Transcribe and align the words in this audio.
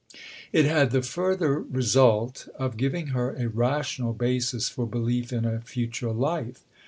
It 0.51 0.65
had 0.65 0.89
the 0.89 1.03
further 1.03 1.59
result 1.59 2.47
of 2.57 2.75
giving 2.75 3.09
her 3.13 3.35
a 3.35 3.47
rational 3.47 4.13
basis 4.13 4.67
for 4.67 4.87
belief 4.87 5.31
in 5.31 5.45
a 5.45 5.61
Future 5.61 6.11
Life. 6.11 6.63